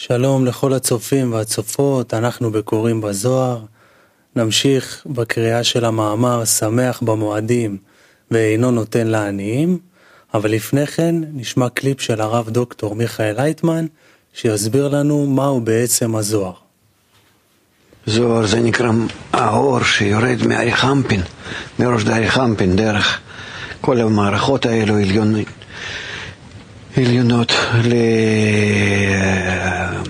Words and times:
שלום 0.00 0.46
לכל 0.46 0.72
הצופים 0.72 1.32
והצופות, 1.32 2.14
אנחנו 2.14 2.50
בקוראים 2.50 3.00
בזוהר. 3.00 3.58
נמשיך 4.36 5.06
בקריאה 5.06 5.64
של 5.64 5.84
המאמר 5.84 6.44
שמח 6.44 7.02
במועדים 7.02 7.76
ואינו 8.30 8.70
נותן 8.70 9.06
לעניים, 9.06 9.78
אבל 10.34 10.50
לפני 10.50 10.86
כן 10.86 11.14
נשמע 11.32 11.68
קליפ 11.68 12.00
של 12.00 12.20
הרב 12.20 12.48
דוקטור 12.48 12.94
מיכאל 12.94 13.34
לייטמן, 13.36 13.86
שיסביר 14.34 14.88
לנו 14.88 15.26
מהו 15.26 15.60
בעצם 15.60 16.16
הזוהר. 16.16 16.54
זוהר 18.06 18.46
זה 18.46 18.60
נקרא 18.60 18.90
האור 19.32 19.82
שיורד 19.82 20.46
מאריכמפין, 20.46 21.20
מראש 21.78 22.04
דאריכמפין, 22.04 22.76
דרך 22.76 23.20
כל 23.80 24.00
המערכות 24.00 24.66
האלו 24.66 24.96
עליונות, 24.96 25.59
עליונות 26.96 27.52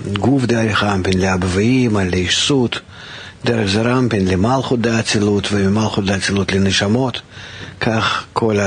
לגוף 0.05 0.45
דאריכמפין, 0.45 1.21
לאבוויים, 1.21 1.97
לישות, 1.97 2.79
דרך 3.45 3.71
זרמפין, 3.71 4.27
למלכות 4.27 4.81
דאצילות, 4.81 5.47
וממלכות 5.51 6.05
דאצילות 6.05 6.51
לנשמות, 6.51 7.21
כך 7.79 8.25
כל 8.33 8.57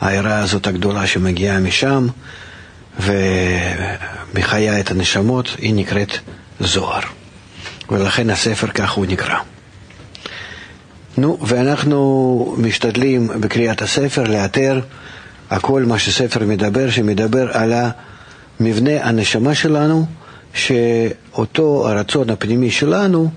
העיירה 0.00 0.38
הזאת 0.38 0.66
הגדולה 0.66 1.06
שמגיעה 1.06 1.60
משם 1.60 2.06
ומחיה 3.00 4.80
את 4.80 4.90
הנשמות, 4.90 5.56
היא 5.58 5.74
נקראת 5.74 6.18
זוהר. 6.60 7.02
ולכן 7.90 8.30
הספר 8.30 8.66
כך 8.66 8.90
הוא 8.90 9.06
נקרא. 9.06 9.36
נו, 11.18 11.38
ואנחנו 11.42 12.54
משתדלים 12.58 13.28
בקריאת 13.40 13.82
הספר 13.82 14.22
לאתר 14.22 14.80
הכל 15.50 15.82
מה 15.82 15.98
שספר 15.98 16.44
מדבר, 16.46 16.90
שמדבר 16.90 17.52
על 17.52 17.72
המבנה 18.60 19.04
הנשמה 19.08 19.54
שלנו, 19.54 20.06
שאותו 20.54 21.88
הרצון 21.88 22.30
הפנימי 22.30 22.70
שלנו, 22.70 23.30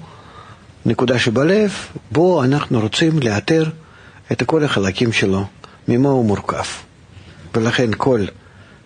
נקודה 0.85 1.19
שבלב, 1.19 1.71
בו 2.11 2.43
אנחנו 2.43 2.79
רוצים 2.79 3.19
לאתר 3.19 3.69
את 4.31 4.43
כל 4.43 4.63
החלקים 4.63 5.11
שלו, 5.11 5.45
ממה 5.87 6.09
הוא 6.09 6.25
מורכב. 6.25 6.63
ולכן 7.55 7.89
כל 7.97 8.25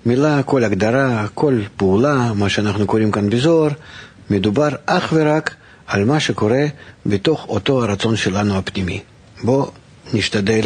מילה, 0.05 0.43
כל 0.43 0.63
הגדרה, 0.63 1.25
כל 1.33 1.59
פעולה, 1.77 2.33
מה 2.33 2.49
שאנחנו 2.49 2.87
קוראים 2.87 3.11
כאן 3.11 3.29
בזוהר, 3.29 3.69
מדובר 4.29 4.69
אך 4.85 5.13
ורק 5.13 5.55
על 5.87 6.05
מה 6.05 6.19
שקורה 6.19 6.65
בתוך 7.05 7.45
אותו 7.49 7.83
הרצון 7.83 8.15
שלנו 8.15 8.57
הפנימי. 8.57 9.01
בואו 9.43 9.71
נשתדל 10.13 10.65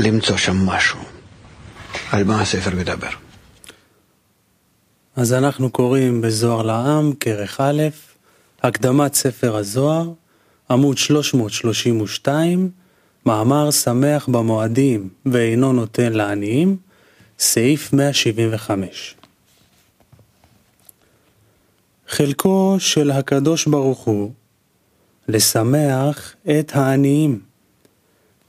למצוא 0.00 0.36
שם 0.36 0.66
משהו. 0.66 1.11
על 2.12 2.24
מה 2.24 2.40
הספר 2.40 2.76
מדבר. 2.76 3.08
אז 5.16 5.32
אנחנו 5.32 5.70
קוראים 5.70 6.20
בזוהר 6.20 6.62
לעם, 6.62 7.12
כרך 7.20 7.60
א', 7.60 7.82
הקדמת 8.62 9.14
ספר 9.14 9.56
הזוהר, 9.56 10.10
עמוד 10.70 10.98
332, 10.98 12.70
מאמר 13.26 13.70
שמח 13.70 14.28
במועדים 14.28 15.08
ואינו 15.26 15.72
נותן 15.72 16.12
לעניים, 16.12 16.76
סעיף 17.38 17.92
175. 17.92 19.14
חלקו 22.08 22.76
של 22.78 23.10
הקדוש 23.10 23.66
ברוך 23.66 24.00
הוא 24.00 24.32
לשמח 25.28 26.34
את 26.58 26.72
העניים, 26.74 27.40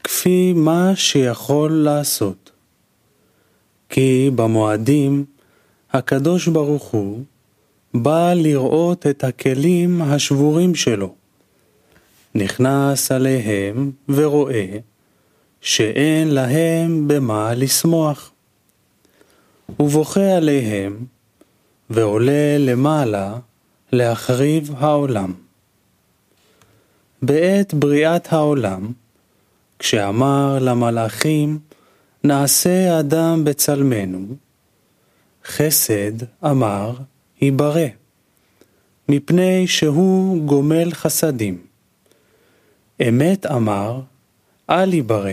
כפי 0.03 0.53
מה 0.53 0.92
שיכול 0.95 1.72
לעשות. 1.72 2.42
כי 3.94 4.31
במועדים 4.36 5.25
הקדוש 5.91 6.47
ברוך 6.47 6.83
הוא 6.83 7.23
בא 7.94 8.33
לראות 8.33 9.08
את 9.08 9.23
הכלים 9.23 10.02
השבורים 10.02 10.75
שלו. 10.75 11.13
נכנס 12.36 13.11
עליהם 13.11 13.91
ורואה 14.09 14.77
שאין 15.61 16.27
להם 16.27 17.08
במה 17.08 17.54
לשמוח. 17.54 18.31
ובוכה 19.80 20.36
עליהם 20.37 21.05
ועולה 21.89 22.58
למעלה 22.60 23.36
להחריב 23.92 24.71
העולם. 24.77 25.33
בעת 27.21 27.73
בריאת 27.73 28.33
העולם, 28.33 28.92
כשאמר 29.80 30.58
למלאכים, 30.61 31.60
נעשה 32.26 33.00
אדם 33.00 33.44
בצלמנו, 33.45 34.26
חסד 35.45 36.11
אמר, 36.45 36.94
ייברא, 37.42 37.86
מפני 39.10 39.67
שהוא 39.67 40.45
גומל 40.45 40.92
חסדים. 40.92 41.66
אמת 43.10 43.45
אמר, 43.45 44.02
אל 44.70 44.94
ייברא, 44.94 45.32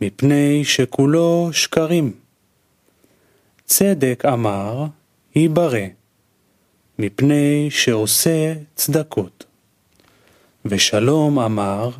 מפני 0.00 0.64
שכולו 0.64 1.48
שקרים. 1.52 2.12
צדק 3.64 4.24
אמר, 4.32 4.86
ייברא, 5.36 5.86
מפני 6.98 7.68
שעושה 7.70 8.54
צדקות. 8.74 9.44
ושלום 10.64 11.38
אמר, 11.38 11.90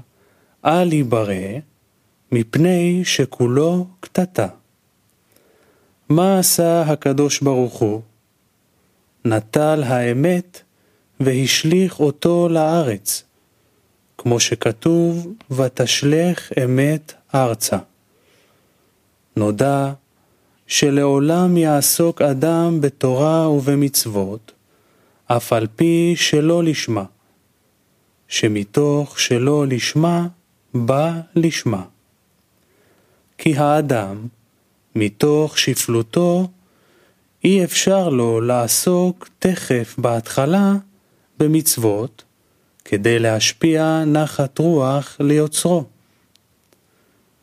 אל 0.65 0.93
ייברא, 0.93 1.35
מפני 2.33 3.01
שכולו 3.05 3.87
קטטה. 4.01 4.49
מה 6.09 6.39
עשה 6.39 6.83
הקדוש 6.83 7.41
ברוך 7.41 7.75
הוא? 7.75 8.01
נטל 9.25 9.83
האמת 9.87 10.63
והשליך 11.21 12.01
אותו 12.01 12.49
לארץ, 12.49 13.23
כמו 14.19 14.41
שכתוב, 14.41 15.27
ותשלך 15.51 16.53
אמת 16.65 17.13
ארצה. 17.35 17.79
נודע 19.37 19.93
שלעולם 20.67 21.57
יעסוק 21.57 22.23
אדם 22.23 22.81
בתורה 22.81 23.51
ובמצוות, 23.51 24.53
אף 25.27 25.53
על 25.53 25.67
פי 25.77 26.15
שלא 26.17 26.65
לשמה, 26.65 27.05
שמתוך 28.29 29.21
שלא 29.21 29.67
לשמה 29.67 30.27
בא 30.75 31.21
לשמה. 31.35 31.83
כי 33.39 33.57
האדם, 33.57 34.27
מתוך 34.95 35.59
שפלותו, 35.59 36.49
אי 37.45 37.65
אפשר 37.65 38.09
לו 38.09 38.41
לעסוק 38.41 39.29
תכף 39.39 39.95
בהתחלה 39.99 40.75
במצוות, 41.39 42.25
כדי 42.85 43.19
להשפיע 43.19 44.05
נחת 44.07 44.59
רוח 44.59 45.17
ליוצרו. 45.21 45.85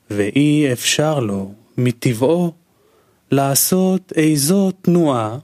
ואי 0.10 0.74
אפשר 0.74 1.20
לו, 1.20 1.54
מטבעו, 1.78 2.54
לעשות 3.32 4.14
איזו 4.16 4.72
תנועה 4.82 5.38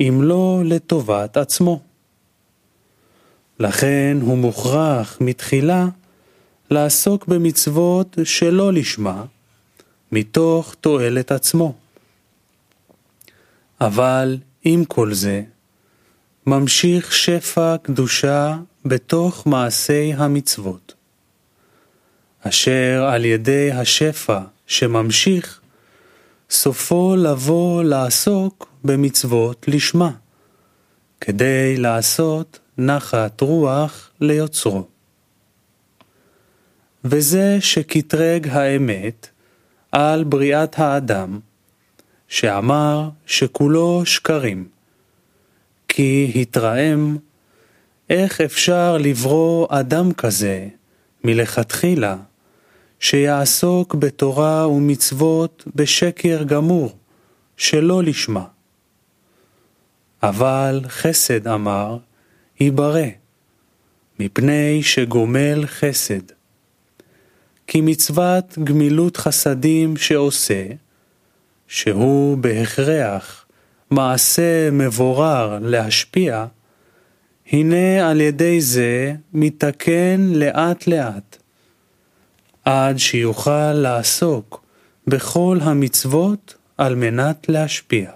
אם 0.00 0.22
לא 0.22 0.62
לטובת 0.64 1.36
עצמו. 1.36 1.80
לכן 3.60 4.18
הוא 4.20 4.38
מוכרח 4.38 5.18
מתחילה 5.20 5.88
לעסוק 6.70 7.26
במצוות 7.26 8.18
שלא 8.24 8.72
לשמה, 8.72 9.24
מתוך 10.12 10.74
תועלת 10.80 11.32
עצמו. 11.32 11.74
אבל 13.80 14.38
עם 14.64 14.84
כל 14.84 15.14
זה, 15.14 15.42
ממשיך 16.46 17.12
שפע 17.12 17.76
קדושה 17.82 18.56
בתוך 18.84 19.46
מעשי 19.46 20.12
המצוות, 20.16 20.94
אשר 22.40 23.08
על 23.12 23.24
ידי 23.24 23.72
השפע 23.72 24.40
שממשיך, 24.66 25.60
סופו 26.50 27.16
לבוא 27.18 27.82
לעסוק 27.82 28.68
במצוות 28.84 29.68
לשמה, 29.68 30.10
כדי 31.20 31.76
לעשות 31.76 32.58
נחת 32.78 33.40
רוח 33.40 34.10
ליוצרו. 34.20 34.86
וזה 37.04 37.56
שקטרג 37.60 38.48
האמת 38.48 39.28
על 39.92 40.24
בריאת 40.24 40.78
האדם, 40.78 41.40
שאמר 42.28 43.08
שכולו 43.26 44.02
שקרים, 44.04 44.68
כי 45.88 46.32
התרעם 46.34 47.16
איך 48.10 48.40
אפשר 48.40 48.98
לברוא 48.98 49.66
אדם 49.70 50.12
כזה 50.12 50.68
מלכתחילה, 51.24 52.16
שיעסוק 53.00 53.94
בתורה 53.94 54.68
ומצוות 54.68 55.64
בשקר 55.74 56.42
גמור, 56.42 56.96
שלא 57.56 58.02
לשמה. 58.02 58.44
אבל 60.22 60.80
חסד 60.88 61.48
אמר, 61.48 61.98
ייברא, 62.60 63.06
מפני 64.20 64.82
שגומל 64.82 65.64
חסד. 65.66 66.37
כי 67.68 67.80
מצוות 67.80 68.58
גמילות 68.64 69.16
חסדים 69.16 69.96
שעושה, 69.96 70.64
שהוא 71.66 72.38
בהכרח 72.38 73.46
מעשה 73.90 74.70
מבורר 74.70 75.58
להשפיע, 75.62 76.46
הנה 77.52 78.10
על 78.10 78.20
ידי 78.20 78.60
זה 78.60 79.14
מתקן 79.32 80.30
לאט 80.34 80.86
לאט, 80.86 81.36
עד 82.64 82.98
שיוכל 82.98 83.72
לעסוק 83.72 84.64
בכל 85.06 85.58
המצוות 85.62 86.54
על 86.78 86.94
מנת 86.94 87.48
להשפיע. 87.48 88.10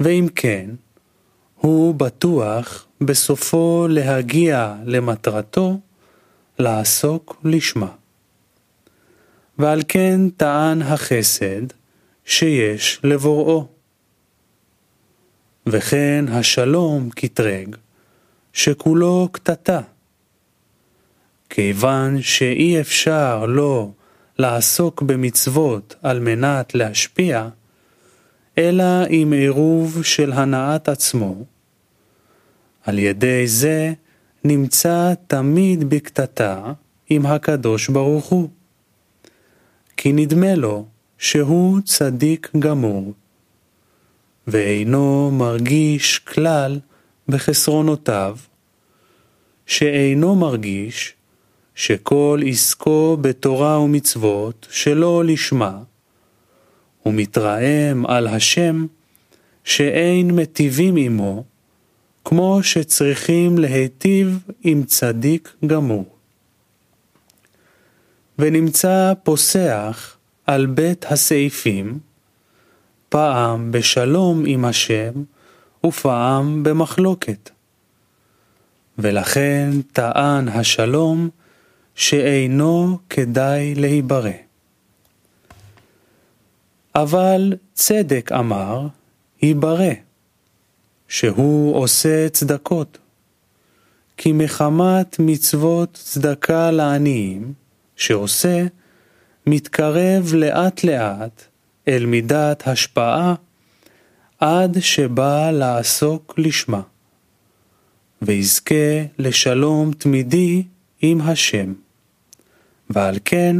ואם 0.00 0.26
כן, 0.34 0.70
הוא 1.54 1.94
בטוח 1.94 2.86
בסופו 3.00 3.86
להגיע 3.90 4.74
למטרתו 4.84 5.78
לעסוק 6.58 7.40
לשמה. 7.44 7.90
ועל 9.58 9.82
כן 9.88 10.20
טען 10.36 10.82
החסד 10.82 11.66
שיש 12.24 13.00
לבוראו. 13.04 13.66
וכן 15.66 16.24
השלום 16.28 17.10
קטרג, 17.10 17.76
שכולו 18.52 19.28
קטטה. 19.32 19.80
כיוון 21.50 22.22
שאי 22.22 22.80
אפשר 22.80 23.46
לו 23.46 23.92
לעסוק 24.38 25.02
במצוות 25.02 25.94
על 26.02 26.20
מנת 26.20 26.74
להשפיע, 26.74 27.48
אלא 28.58 28.84
עם 29.08 29.32
עירוב 29.32 30.02
של 30.02 30.32
הנעת 30.32 30.88
עצמו. 30.88 31.44
על 32.84 32.98
ידי 32.98 33.46
זה 33.46 33.92
נמצא 34.44 35.14
תמיד 35.26 35.90
בקטטה 35.90 36.72
עם 37.10 37.26
הקדוש 37.26 37.88
ברוך 37.88 38.26
הוא. 38.26 38.48
כי 39.96 40.12
נדמה 40.12 40.54
לו 40.54 40.86
שהוא 41.18 41.80
צדיק 41.84 42.50
גמור, 42.58 43.12
ואינו 44.46 45.30
מרגיש 45.30 46.18
כלל 46.18 46.78
בחסרונותיו, 47.28 48.36
שאינו 49.66 50.34
מרגיש 50.36 51.14
שכל 51.74 52.40
עסקו 52.46 53.16
בתורה 53.20 53.80
ומצוות 53.80 54.66
שלא 54.70 55.24
לשמה, 55.24 55.78
ומתרעם 57.06 58.06
על 58.06 58.26
השם 58.26 58.86
שאין 59.64 60.30
מטיבים 60.30 60.96
עמו, 60.96 61.44
כמו 62.28 62.62
שצריכים 62.62 63.58
להיטיב 63.58 64.38
עם 64.62 64.84
צדיק 64.84 65.54
גמור. 65.66 66.04
ונמצא 68.38 69.12
פוסח 69.22 70.16
על 70.46 70.66
בית 70.66 71.04
הסעיפים, 71.10 71.98
פעם 73.08 73.72
בשלום 73.72 74.42
עם 74.46 74.64
השם 74.64 75.12
ופעם 75.86 76.62
במחלוקת. 76.62 77.50
ולכן 78.98 79.70
טען 79.92 80.48
השלום 80.48 81.28
שאינו 81.94 82.98
כדאי 83.10 83.74
להיברא. 83.74 84.30
אבל 86.94 87.54
צדק 87.74 88.30
אמר, 88.32 88.86
היברא, 89.40 90.07
שהוא 91.08 91.76
עושה 91.76 92.28
צדקות, 92.28 92.98
כי 94.16 94.32
מחמת 94.32 95.16
מצוות 95.18 95.92
צדקה 95.92 96.70
לעניים, 96.70 97.52
שעושה, 97.96 98.66
מתקרב 99.46 100.32
לאט 100.34 100.84
לאט 100.84 101.44
אל 101.88 102.06
מידת 102.06 102.68
השפעה 102.68 103.34
עד 104.40 104.76
שבא 104.80 105.50
לעסוק 105.50 106.34
לשמה, 106.38 106.80
ויזכה 108.22 109.04
לשלום 109.18 109.92
תמידי 109.92 110.62
עם 111.00 111.20
השם, 111.20 111.72
ועל 112.90 113.18
כן 113.24 113.56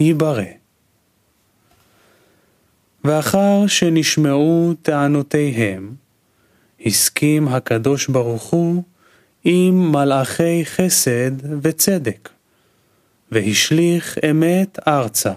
ייברא. 0.00 0.44
ואחר 3.04 3.66
שנשמעו 3.66 4.74
טענותיהם, 4.82 5.94
הסכים 6.86 7.48
הקדוש 7.48 8.08
ברוך 8.08 8.42
הוא 8.42 8.82
עם 9.44 9.92
מלאכי 9.92 10.64
חסד 10.64 11.30
וצדק. 11.62 12.28
והשליך 13.32 14.18
אמת 14.30 14.78
ארצה. 14.88 15.32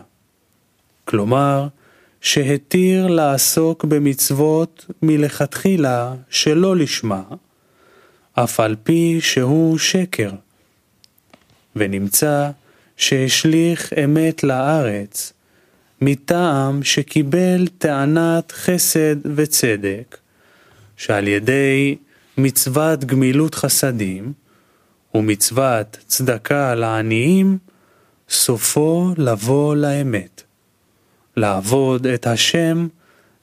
כלומר, 1.06 1.68
שהתיר 2.22 3.08
לעסוק 3.08 3.86
במצוות 3.86 4.86
מלכתחילה 5.02 6.14
שלא 6.30 6.76
לשמה, 6.76 7.24
אף 8.34 8.60
על 8.60 8.76
פי 8.84 9.18
שהוא 9.22 9.78
שקר. 9.78 10.32
ונמצא 11.76 12.50
שהשליך 12.98 13.94
אמת 14.04 14.44
לארץ, 14.44 15.34
מטעם 16.02 16.84
שקיבל 16.84 17.68
טענת 17.78 18.52
חסד 18.52 19.16
וצדק, 19.36 20.18
שעל 20.98 21.28
ידי 21.28 21.98
מצוות 22.38 23.04
גמילות 23.04 23.56
חסדים 23.56 24.34
ומצוות 25.14 25.98
צדקה 26.08 26.76
לעניים, 26.76 27.58
סופו 28.30 29.14
לבוא 29.18 29.76
לאמת, 29.76 30.44
לעבוד 31.38 32.08
את 32.08 32.28
השם 32.28 32.88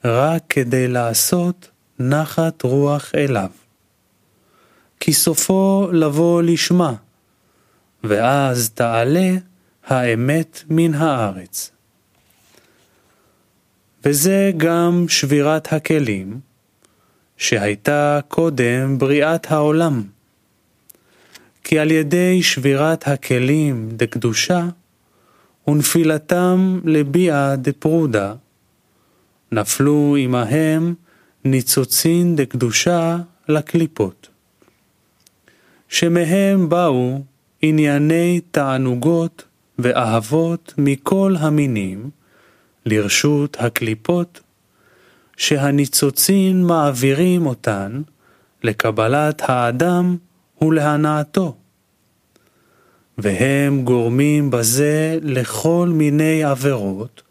רק 0.05 0.43
כדי 0.49 0.87
לעשות 0.87 1.69
נחת 1.99 2.63
רוח 2.63 3.11
אליו. 3.15 3.49
כי 4.99 5.13
סופו 5.13 5.87
לבוא 5.91 6.41
לשמה, 6.41 6.93
ואז 8.03 8.69
תעלה 8.69 9.31
האמת 9.85 10.63
מן 10.69 10.93
הארץ. 10.93 11.71
וזה 14.05 14.51
גם 14.57 15.05
שבירת 15.09 15.73
הכלים, 15.73 16.39
שהייתה 17.37 18.19
קודם 18.27 18.97
בריאת 18.97 19.51
העולם. 19.51 20.03
כי 21.63 21.79
על 21.79 21.91
ידי 21.91 22.43
שבירת 22.43 23.07
הכלים 23.07 23.89
דקדושה 23.91 24.67
ונפילתם 25.67 26.79
לביאה 26.83 27.55
דפרודה, 27.55 28.33
נפלו 29.51 30.15
עמהם 30.19 30.93
ניצוצין 31.45 32.35
דקדושה 32.35 33.17
לקליפות, 33.49 34.29
שמהם 35.89 36.69
באו 36.69 37.21
ענייני 37.61 38.41
תענוגות 38.51 39.43
ואהבות 39.79 40.73
מכל 40.77 41.35
המינים 41.39 42.09
לרשות 42.85 43.57
הקליפות, 43.59 44.39
שהניצוצין 45.37 46.63
מעבירים 46.63 47.45
אותן 47.45 48.01
לקבלת 48.63 49.41
האדם 49.45 50.17
ולהנאתו. 50.61 51.55
והם 53.17 53.83
גורמים 53.83 54.51
בזה 54.51 55.17
לכל 55.21 55.89
מיני 55.93 56.43
עבירות, 56.43 57.21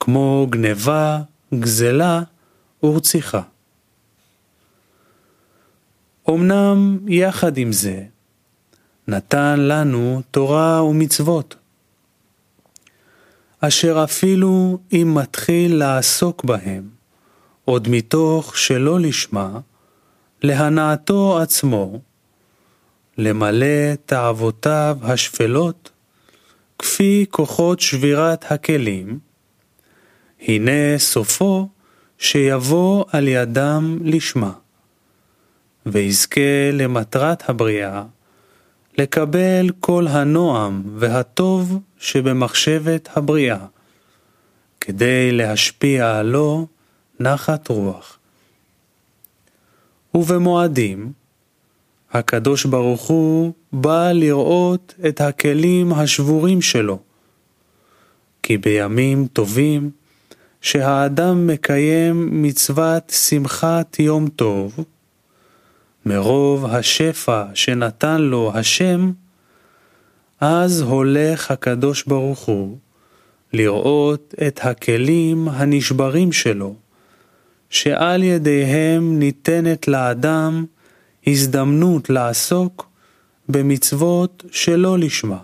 כמו 0.00 0.46
גניבה, 0.50 1.20
גזלה 1.54 2.22
ורציחה. 2.82 3.42
אמנם 6.28 6.98
יחד 7.08 7.56
עם 7.58 7.72
זה, 7.72 8.02
נתן 9.08 9.60
לנו 9.60 10.22
תורה 10.30 10.84
ומצוות, 10.84 11.56
אשר 13.60 14.04
אפילו 14.04 14.78
אם 14.92 15.14
מתחיל 15.14 15.74
לעסוק 15.74 16.44
בהם, 16.44 16.88
עוד 17.64 17.88
מתוך 17.88 18.58
שלא 18.58 19.00
לשמה, 19.00 19.60
להנאתו 20.42 21.38
עצמו, 21.42 22.00
למלא 23.18 23.94
תאוותיו 24.06 24.98
השפלות, 25.02 25.90
כפי 26.78 27.26
כוחות 27.30 27.80
שבירת 27.80 28.52
הכלים, 28.52 29.18
הנה 30.40 30.98
סופו 30.98 31.68
שיבוא 32.18 33.04
על 33.12 33.28
ידם 33.28 33.98
לשמה, 34.04 34.52
ויזכה 35.86 36.70
למטרת 36.72 37.50
הבריאה, 37.50 38.02
לקבל 38.98 39.70
כל 39.80 40.06
הנועם 40.08 40.82
והטוב 40.96 41.78
שבמחשבת 41.98 43.08
הבריאה, 43.16 43.66
כדי 44.80 45.32
להשפיע 45.32 46.22
לו 46.22 46.66
נחת 47.22 47.68
רוח. 47.68 48.18
ובמועדים, 50.14 51.12
הקדוש 52.12 52.64
ברוך 52.64 53.02
הוא 53.02 53.52
בא 53.72 54.12
לראות 54.12 54.94
את 55.08 55.20
הכלים 55.20 55.92
השבורים 55.92 56.62
שלו, 56.62 56.98
כי 58.42 58.58
בימים 58.58 59.26
טובים 59.26 59.90
שהאדם 60.60 61.46
מקיים 61.46 62.42
מצוות 62.42 63.10
שמחת 63.10 63.98
יום 63.98 64.28
טוב, 64.28 64.84
מרוב 66.06 66.66
השפע 66.66 67.44
שנתן 67.54 68.20
לו 68.20 68.52
השם, 68.54 69.12
אז 70.40 70.80
הולך 70.80 71.50
הקדוש 71.50 72.04
ברוך 72.04 72.40
הוא 72.40 72.78
לראות 73.52 74.34
את 74.46 74.60
הכלים 74.62 75.48
הנשברים 75.48 76.32
שלו, 76.32 76.74
שעל 77.72 78.22
ידיהם 78.22 79.18
ניתנת 79.18 79.88
לאדם 79.88 80.64
הזדמנות 81.26 82.10
לעסוק 82.10 82.88
במצוות 83.48 84.44
שלא 84.50 84.98
לשמה. 84.98 85.38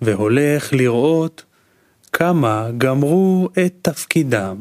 והולך 0.00 0.72
לראות 0.72 1.44
כמה 2.12 2.68
גמרו 2.78 3.48
את 3.66 3.74
תפקידם 3.82 4.56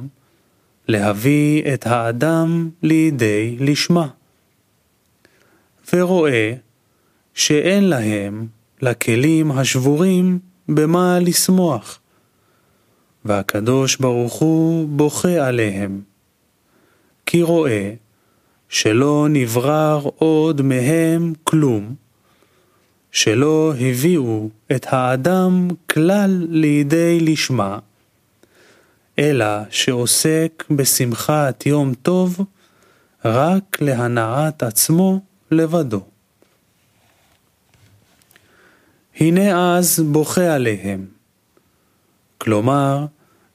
להביא 0.87 1.73
את 1.73 1.87
האדם 1.87 2.69
לידי 2.83 3.55
לשמה. 3.59 4.07
ורואה 5.93 6.53
שאין 7.33 7.83
להם, 7.83 8.47
לכלים 8.81 9.51
השבורים, 9.51 10.39
במה 10.69 11.19
לשמוח. 11.19 11.99
והקדוש 13.25 13.95
ברוך 13.95 14.33
הוא 14.33 14.87
בוכה 14.89 15.47
עליהם, 15.47 16.01
כי 17.25 17.41
רואה 17.41 17.93
שלא 18.69 19.27
נברר 19.29 20.09
עוד 20.15 20.61
מהם 20.61 21.33
כלום, 21.43 21.95
שלא 23.11 23.73
הביאו 23.79 24.49
את 24.75 24.85
האדם 24.89 25.67
כלל 25.89 26.47
לידי 26.49 27.19
לשמה, 27.19 27.79
אלא 29.19 29.45
שעוסק 29.69 30.63
בשמחת 30.71 31.65
יום 31.65 31.93
טוב 31.93 32.39
רק 33.25 33.81
להנעת 33.81 34.63
עצמו 34.63 35.21
לבדו. 35.51 36.01
הנה 39.19 39.77
אז 39.77 39.99
בוכה 39.99 40.55
עליהם, 40.55 41.05
כלומר 42.47 43.05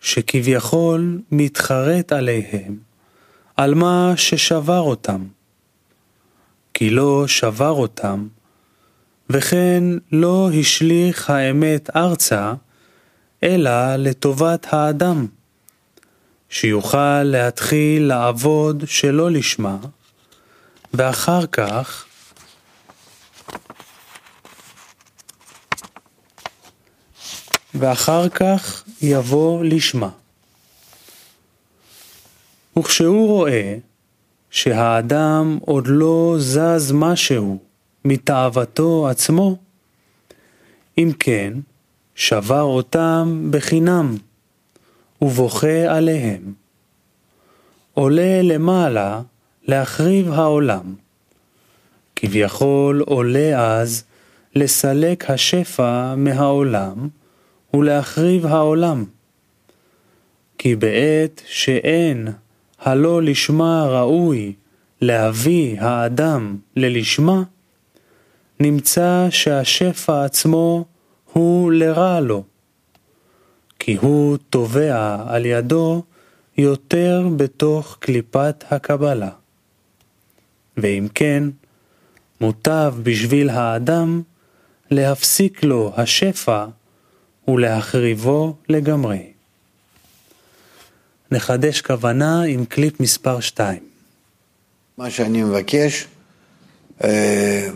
שכביכול 0.01 1.21
מתחרט 1.31 2.13
עליהם 2.13 2.79
על 3.57 3.75
מה 3.75 4.13
ששבר 4.17 4.81
אותם, 4.81 5.25
כי 6.75 6.91
לא 6.91 7.27
שבר 7.27 7.71
אותם, 7.71 8.29
וכן 9.31 9.85
לא 10.13 10.51
השליך 10.61 11.31
האמת 11.31 11.97
ארצה, 11.97 12.53
אלא 13.43 13.97
לטובת 13.97 14.67
האדם, 14.71 15.27
שיוכל 16.49 17.23
להתחיל 17.23 18.03
לעבוד 18.03 18.85
שלא 18.87 19.31
לשמה, 19.31 19.77
ואחר 20.95 21.47
כך 21.47 22.07
ואחר 27.75 28.29
כך 28.29 28.82
יבוא 29.03 29.65
לשמה. 29.65 30.09
וכשהוא 32.79 33.29
רואה 33.29 33.77
שהאדם 34.51 35.59
עוד 35.61 35.87
לא 35.87 36.37
זז 36.39 36.93
משהו 36.95 37.59
מתאוותו 38.05 39.09
עצמו, 39.09 39.57
אם 40.99 41.11
כן, 41.19 41.53
שבר 42.15 42.63
אותם 42.63 43.49
בחינם, 43.51 44.17
ובוכה 45.23 45.97
עליהם. 45.97 46.53
עולה 47.95 48.43
למעלה 48.43 49.23
להחריב 49.65 50.33
העולם. 50.33 50.95
כביכול 52.17 53.01
עולה 53.01 53.81
אז 53.81 54.05
לסלק 54.55 55.31
השפע 55.31 56.15
מהעולם 56.17 57.09
ולהחריב 57.75 58.47
העולם. 58.47 59.05
כי 60.59 60.77
בעת 60.77 61.43
שאין 61.47 62.29
הלא 62.81 63.23
לשמה 63.23 63.87
ראוי 63.87 64.53
להביא 65.01 65.81
האדם 65.81 66.57
ללשמה, 66.77 67.43
נמצא 68.61 69.27
שהשפע 69.31 70.25
עצמו 70.25 70.85
הוא 71.33 71.73
לרע 71.73 72.21
לו, 72.21 72.45
כי 73.79 73.97
הוא 74.01 74.37
תובע 74.51 75.17
על 75.29 75.47
ידו 75.47 76.03
יותר 76.59 77.29
בתוך 77.37 77.97
קליפת 78.01 78.65
הקבלה. 78.71 79.31
ואם 80.77 81.07
כן, 81.15 81.45
מוטב 82.41 82.95
בשביל 83.03 83.51
האדם 83.51 84.23
להפסיק 84.91 85.65
לו 85.65 85.93
השפע 85.97 86.67
ולהחריבו 87.49 88.57
לגמרי. 88.69 89.33
נחדש 91.31 91.81
כוונה 91.81 92.43
עם 92.43 92.65
קליפ 92.65 93.01
מספר 93.01 93.41
2. 93.41 93.79
מה 94.99 95.11
שאני 95.11 95.43
מבקש, 95.43 96.07
אה, 97.05 97.69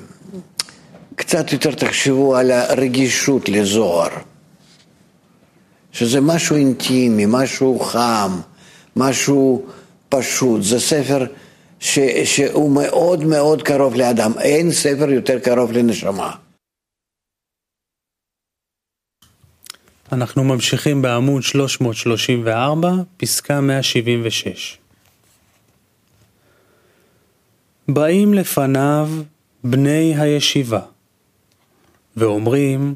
קצת 1.17 1.53
יותר 1.53 1.75
תחשבו 1.75 2.37
על 2.37 2.51
הרגישות 2.51 3.49
לזוהר, 3.49 4.11
שזה 5.93 6.21
משהו 6.21 6.57
אינטימי, 6.57 7.25
משהו 7.29 7.81
חם, 7.81 8.41
משהו 8.97 9.67
פשוט, 10.09 10.63
זה 10.63 10.81
ספר 10.81 11.27
ש, 11.81 11.99
שהוא 12.25 12.71
מאוד 12.71 13.25
מאוד 13.25 13.63
קרוב 13.63 13.95
לאדם, 13.95 14.33
אין 14.41 14.73
ספר 14.73 15.11
יותר 15.11 15.39
קרוב 15.39 15.73
לנשמה. 15.73 16.46
אנחנו 20.13 20.45
ממשיכים 20.45 21.03
בעמוד 21.03 21.43
334, 21.43 22.93
פסקה 23.17 23.61
176. 23.61 24.79
באים 27.89 28.35
לפניו 28.35 29.11
בני 29.65 30.15
הישיבה, 30.19 30.81
ואומרים, 32.17 32.95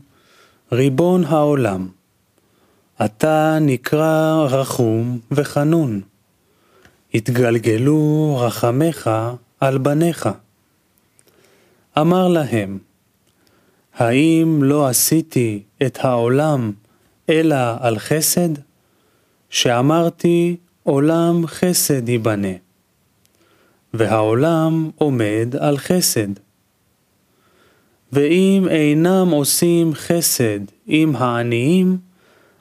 ריבון 0.73 1.25
העולם, 1.25 1.89
אתה 3.05 3.59
נקרא 3.61 4.47
רחום 4.51 5.19
וחנון, 5.31 6.01
התגלגלו 7.15 8.37
רחמך 8.41 9.11
על 9.61 9.79
בניך. 9.79 10.29
אמר 11.99 12.29
להם, 12.29 12.79
האם 13.95 14.63
לא 14.63 14.89
עשיתי 14.89 15.63
את 15.87 15.99
העולם 16.03 16.73
אלא 17.31 17.57
על 17.81 17.99
חסד? 17.99 18.49
שאמרתי 19.51 20.57
עולם 20.83 21.47
חסד 21.47 22.09
ייבנה, 22.09 22.57
והעולם 23.95 24.91
עומד 24.97 25.55
על 25.59 25.79
חסד. 25.79 26.29
ואם 28.13 28.67
אינם 28.71 29.29
עושים 29.31 29.95
חסד 29.95 30.61
עם 30.87 31.17
העניים, 31.17 31.99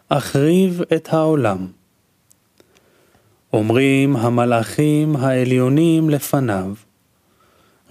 אחריב 0.09 0.81
את 0.95 1.13
העולם. 1.13 1.67
אומרים 3.53 4.15
המלאכים 4.15 5.15
העליונים 5.15 6.09
לפניו, 6.09 6.73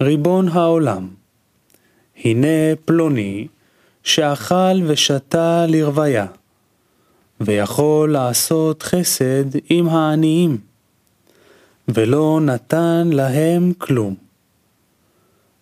ריבון 0.01 0.47
העולם, 0.47 1.09
הנה 2.23 2.75
פלוני 2.85 3.47
שאכל 4.03 4.81
ושתה 4.87 5.65
לרוויה, 5.67 6.25
ויכול 7.39 8.11
לעשות 8.11 8.83
חסד 8.83 9.45
עם 9.69 9.89
העניים, 9.89 10.57
ולא 11.87 12.39
נתן 12.41 13.09
להם 13.13 13.73
כלום. 13.77 14.15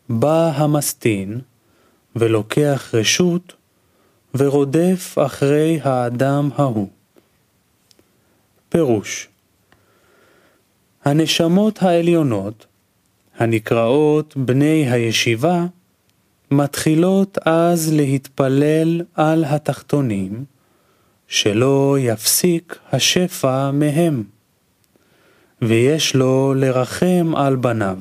בא 0.09 0.51
המסטין, 0.55 1.39
ולוקח 2.15 2.89
רשות, 2.93 3.53
ורודף 4.35 5.17
אחרי 5.25 5.79
האדם 5.83 6.49
ההוא. 6.55 6.87
פירוש 8.69 9.27
הנשמות 11.05 11.83
העליונות, 11.83 12.65
הנקראות 13.37 14.37
בני 14.37 14.91
הישיבה, 14.91 15.65
מתחילות 16.51 17.37
אז 17.45 17.93
להתפלל 17.93 19.01
על 19.13 19.45
התחתונים, 19.45 20.45
שלא 21.27 21.95
יפסיק 21.99 22.79
השפע 22.91 23.71
מהם, 23.71 24.23
ויש 25.61 26.15
לו 26.15 26.53
לרחם 26.53 27.33
על 27.35 27.55
בניו. 27.55 27.97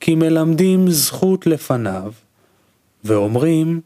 כי 0.00 0.14
מלמדים 0.14 0.90
זכות 0.90 1.46
לפניו, 1.46 2.12
ואומרים, 3.04 3.80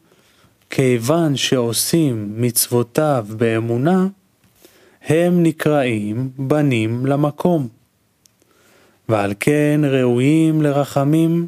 כיוון 0.69 1.35
שעושים 1.35 2.41
מצוותיו 2.41 3.25
באמונה, 3.29 4.07
הם 5.01 5.43
נקראים 5.43 6.29
בנים 6.37 7.05
למקום. 7.05 7.67
ועל 9.09 9.33
כן 9.39 9.81
ראויים 9.83 10.61
לרחמים 10.61 11.47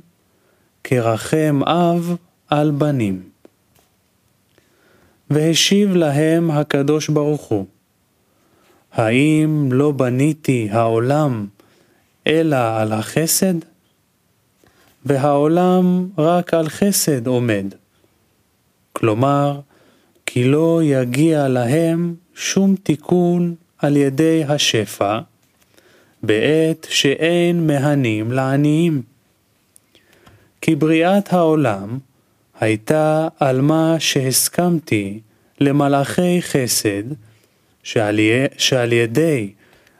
כרחם 0.83 1.61
אב 1.67 2.15
על 2.49 2.71
בנים. 2.71 3.30
והשיב 5.31 5.95
להם 5.95 6.51
הקדוש 6.51 7.09
ברוך 7.09 7.41
הוא, 7.41 7.65
האם 8.93 9.69
לא 9.71 9.91
בניתי 9.91 10.67
העולם 10.71 11.47
אלא 12.27 12.79
על 12.79 12.91
החסד? 12.93 13.53
והעולם 15.05 16.09
רק 16.17 16.53
על 16.53 16.69
חסד 16.69 17.27
עומד. 17.27 17.65
כלומר, 18.93 19.59
כי 20.25 20.43
לא 20.43 20.79
יגיע 20.83 21.47
להם 21.47 22.15
שום 22.35 22.75
תיקון 22.75 23.55
על 23.77 23.97
ידי 23.97 24.43
השפע, 24.47 25.19
בעת 26.23 26.87
שאין 26.89 27.67
מהנים 27.67 28.31
לעניים. 28.31 29.01
כי 30.61 30.75
בריאת 30.75 31.33
העולם 31.33 31.97
הייתה 32.61 33.27
על 33.39 33.61
מה 33.61 33.95
שהסכמתי 33.99 35.19
למלאכי 35.59 36.41
חסד, 36.41 37.03
שעל, 37.83 38.19
שעל 38.57 38.93
ידי 38.93 39.53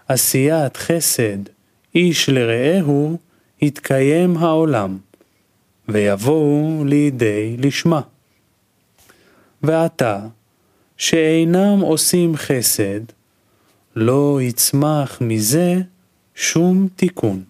עשיית 0.07 0.77
חסד 0.77 1.37
איש 1.95 2.29
לרעהו 2.29 3.17
יתקיים 3.61 4.37
העולם, 4.37 4.97
ויבואו 5.89 6.83
לידי 6.85 7.55
לשמה. 7.57 8.01
ועתה, 9.63 10.19
שאינם 10.97 11.79
עושים 11.81 12.35
חסד, 12.35 13.01
לא 13.95 14.39
יצמח 14.41 15.17
מזה 15.21 15.75
שום 16.35 16.87
תיקון. 16.95 17.43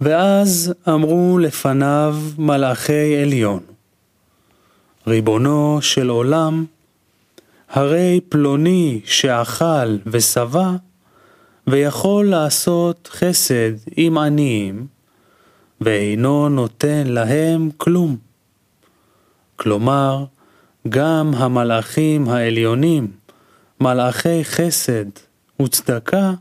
ואז 0.00 0.74
אמרו 0.88 1.38
לפניו 1.38 2.16
מלאכי 2.38 3.16
עליון, 3.22 3.60
ריבונו 5.06 5.78
של 5.80 6.08
עולם, 6.08 6.64
הרי 7.70 8.20
פלוני 8.28 9.00
שאכל 9.04 9.96
ושבע, 10.06 10.70
ויכול 11.66 12.26
לעשות 12.28 13.08
חסד 13.12 13.72
עם 13.96 14.18
עניים, 14.18 14.86
ואינו 15.80 16.48
נותן 16.48 17.06
להם 17.06 17.70
כלום. 17.76 18.16
כלומר, 19.56 20.24
גם 20.88 21.34
המלאכים 21.34 22.28
העליונים, 22.28 23.10
מלאכי 23.80 24.44
חסד 24.44 25.04
וצדקה, 25.62 26.32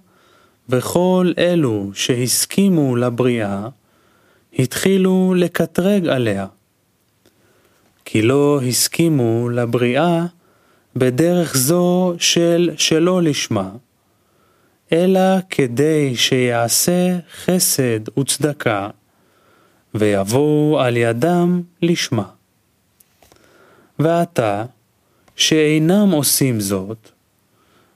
וכל 0.70 1.32
אלו 1.38 1.92
שהסכימו 1.94 2.96
לבריאה, 2.96 3.68
התחילו 4.60 5.34
לקטרג 5.38 6.08
עליה. 6.08 6.46
כי 8.06 8.22
לא 8.22 8.62
הסכימו 8.68 9.50
לבריאה 9.50 10.26
בדרך 10.96 11.58
זו 11.58 12.16
של 12.20 12.72
שלא 12.78 13.22
לשמה, 13.22 13.72
אלא 14.92 15.40
כדי 15.50 16.16
שיעשה 16.16 17.18
חסד 17.44 18.20
וצדקה, 18.20 18.90
ויבואו 19.96 20.80
על 20.80 20.98
ידם 20.98 21.62
לשמה. 21.82 22.30
ועתה, 24.00 24.66
שאינם 25.36 26.10
עושים 26.12 26.60
זאת, 26.60 27.10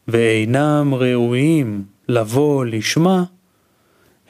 ואינם 0.08 0.94
ראויים 0.94 1.84
לבוא 2.12 2.66
לשמה, 2.66 3.24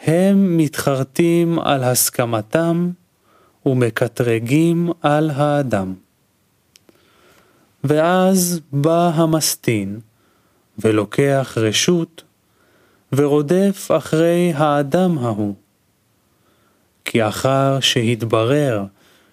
הם 0.03 0.57
מתחרטים 0.57 1.59
על 1.59 1.83
הסכמתם 1.83 2.89
ומקטרגים 3.65 4.89
על 5.01 5.29
האדם. 5.29 5.93
ואז 7.83 8.61
בא 8.71 9.11
המסטין 9.13 9.99
ולוקח 10.79 11.57
רשות 11.57 12.23
ורודף 13.13 13.89
אחרי 13.97 14.53
האדם 14.55 15.17
ההוא. 15.17 15.55
כי 17.05 17.27
אחר 17.27 17.79
שהתברר 17.79 18.85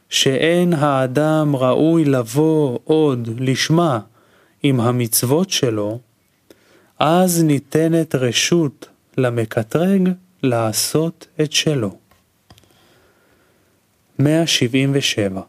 שאין 0.09 0.73
האדם 0.73 1.57
ראוי 1.57 2.05
לבוא 2.05 2.79
עוד 2.85 3.29
לשמה 3.39 3.99
עם 4.63 4.81
המצוות 4.81 5.51
שלו, 5.51 5.99
אז 6.99 7.43
ניתנת 7.43 8.15
רשות 8.15 8.89
למקטרג 9.17 10.09
לעשות 10.43 11.27
את 11.41 11.53
שלו. 11.53 11.99
177 14.19 15.41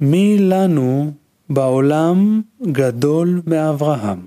מי 0.00 0.38
לנו 0.38 1.12
בעולם 1.48 2.42
גדול 2.72 3.42
מאברהם, 3.46 4.26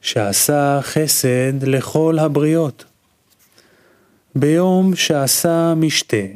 שעשה 0.00 0.80
חסד 0.82 1.62
לכל 1.62 2.18
הבריות? 2.18 2.84
ביום 4.34 4.96
שעשה 4.96 5.74
משתה, 5.76 6.26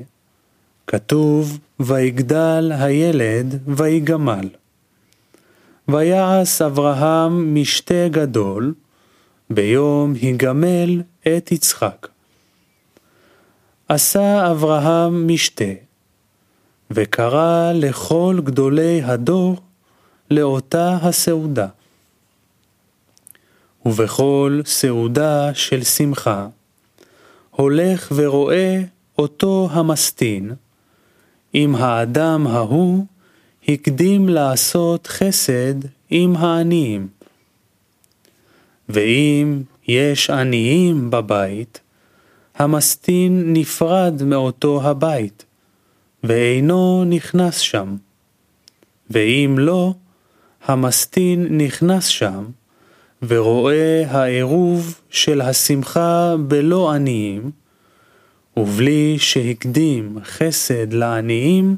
כתוב 0.87 1.59
ויגדל 1.81 2.73
הילד 2.75 3.77
ויגמל. 3.77 4.49
ויעש 5.89 6.63
אברהם 6.63 7.55
משתה 7.55 8.09
גדול, 8.11 8.75
ביום 9.51 10.15
היגמל 10.15 11.03
את 11.37 11.53
יצחק. 11.53 12.09
עשה 13.89 14.51
אברהם 14.51 15.29
משתה, 15.29 15.73
וקרא 16.91 17.73
לכל 17.75 18.41
גדולי 18.45 19.03
הדור 19.03 19.57
לאותה 20.31 20.99
הסעודה. 21.03 21.67
ובכל 23.87 24.61
סעודה 24.65 25.55
של 25.55 25.85
שמחה, 25.85 26.47
הולך 27.51 28.13
ורואה 28.15 28.83
אותו 29.19 29.69
המסטין, 29.73 30.53
אם 31.55 31.75
האדם 31.75 32.47
ההוא 32.47 33.05
הקדים 33.69 34.29
לעשות 34.29 35.07
חסד 35.07 35.75
עם 36.11 36.37
העניים. 36.37 37.09
ואם 38.89 39.63
יש 39.89 40.31
עניים 40.31 41.11
בבית, 41.11 41.81
המסטין 42.57 43.53
נפרד 43.53 44.23
מאותו 44.23 44.83
הבית, 44.83 45.45
ואינו 46.25 47.05
נכנס 47.05 47.59
שם. 47.59 47.97
ואם 49.11 49.55
לא, 49.59 49.95
המסטין 50.65 51.59
נכנס 51.59 52.07
שם, 52.07 52.45
ורואה 53.23 54.05
העירוב 54.09 55.01
של 55.11 55.41
השמחה 55.41 56.35
בלא 56.49 56.91
עניים, 56.93 57.51
ובלי 58.57 59.19
שהקדים 59.19 60.19
חסד 60.25 60.93
לעניים, 60.93 61.77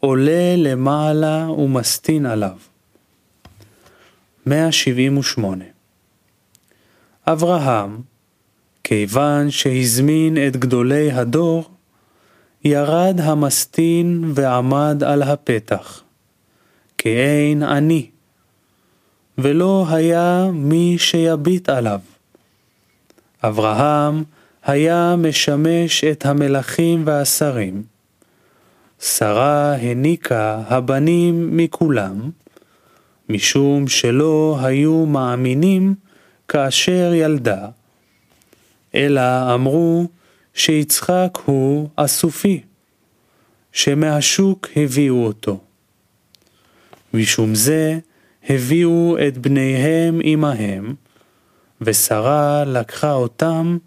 עולה 0.00 0.54
למעלה 0.56 1.50
ומסטין 1.50 2.26
עליו. 2.26 2.56
178 4.46 5.64
אברהם, 7.26 8.00
כיוון 8.84 9.50
שהזמין 9.50 10.36
את 10.46 10.56
גדולי 10.56 11.12
הדור, 11.12 11.64
ירד 12.64 13.20
המסטין 13.20 14.32
ועמד 14.34 15.02
על 15.06 15.22
הפתח, 15.22 16.02
כאין 16.98 17.62
עני, 17.62 18.10
ולא 19.38 19.86
היה 19.88 20.50
מי 20.52 20.96
שיביט 20.98 21.68
עליו. 21.68 22.00
אברהם 23.42 24.24
היה 24.64 25.14
משמש 25.18 26.04
את 26.04 26.26
המלכים 26.26 27.02
והשרים, 27.06 27.82
שרה 29.00 29.74
הניקה 29.74 30.62
הבנים 30.66 31.56
מכולם, 31.56 32.30
משום 33.28 33.88
שלא 33.88 34.58
היו 34.62 35.06
מאמינים 35.06 35.94
כאשר 36.48 37.12
ילדה, 37.14 37.68
אלא 38.94 39.54
אמרו 39.54 40.08
שיצחק 40.54 41.38
הוא 41.44 41.88
אסופי, 41.96 42.60
שמהשוק 43.72 44.68
הביאו 44.76 45.26
אותו. 45.26 45.60
משום 47.14 47.54
זה 47.54 47.98
הביאו 48.48 49.16
את 49.28 49.38
בניהם 49.38 50.20
עמהם, 50.22 50.94
ושרה 51.80 52.64
לקחה 52.64 53.12
אותם 53.12 53.78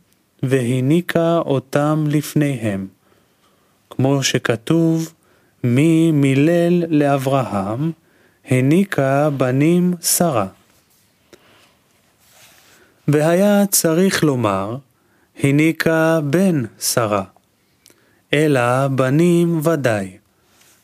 והניקה 0.44 1.38
אותם 1.38 2.06
לפניהם. 2.10 2.88
כמו 3.96 4.24
שכתוב, 4.24 5.14
מי 5.64 6.12
מילל 6.12 6.84
לאברהם, 6.90 7.92
הניקה 8.46 9.30
בנים 9.30 9.94
שרה. 10.02 10.48
והיה 13.08 13.66
צריך 13.66 14.24
לומר, 14.24 14.78
הניקה 15.44 16.20
בן 16.24 16.64
שרה, 16.80 17.24
אלא 18.34 18.88
בנים 18.88 19.60
ודאי, 19.64 20.18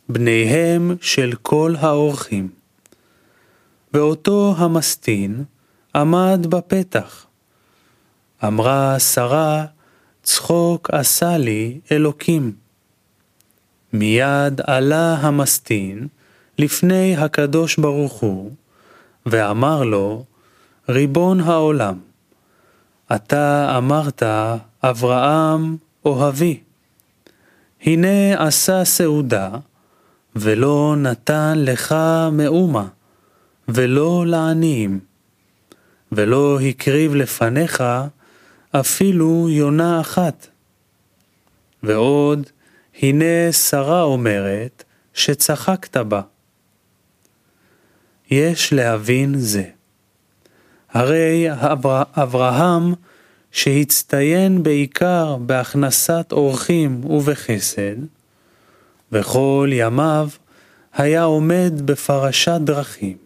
בניהם 0.10 0.96
של 1.02 1.34
כל 1.42 1.76
האורחים. 1.80 2.50
ואותו 3.94 4.56
המסטין 4.58 5.44
עמד 5.96 6.48
בפתח. 6.50 7.26
אמרה 8.48 9.00
שרה, 9.00 9.66
צחוק 10.24 10.90
עשה 10.90 11.38
לי 11.38 11.80
אלוקים. 11.92 12.69
מיד 13.94 14.62
עלה 14.64 15.14
המסטין 15.14 16.08
לפני 16.58 17.18
הקדוש 17.18 17.78
ברוך 17.78 18.14
הוא, 18.14 18.52
ואמר 19.26 19.84
לו, 19.84 20.24
ריבון 20.90 21.40
העולם, 21.40 22.00
אתה 23.16 23.76
אמרת, 23.78 24.24
אברהם 24.84 25.78
אוהבי. 26.06 26.60
הנה 27.82 28.48
עשה 28.48 28.86
סעודה, 28.86 29.50
ולא 30.36 30.96
נתן 30.98 31.54
לך 31.58 31.96
מאומה, 32.32 32.88
ולא 33.68 34.24
לעניים, 34.28 35.00
ולא 36.12 36.60
הקריב 36.60 37.16
לפניך 37.16 37.84
אפילו 38.72 39.48
יונה 39.50 40.02
אחת. 40.02 40.48
ועוד, 41.84 42.50
הנה 43.02 43.52
שרה 43.52 44.02
אומרת 44.02 44.84
שצחקת 45.14 45.98
בה. 45.98 46.22
יש 48.32 48.74
להבין 48.74 49.40
זה. 49.40 49.64
הרי 50.92 51.48
אברהם, 52.16 52.94
שהצטיין 53.52 54.64
בעיקר 54.64 55.36
בהכנסת 55.36 56.32
אורחים 56.32 57.06
ובחסד, 57.06 57.96
וכל 59.12 59.70
ימיו 59.72 60.30
היה 60.94 61.24
עומד 61.24 61.74
בפרשת 61.86 62.60
דרכים, 62.64 63.18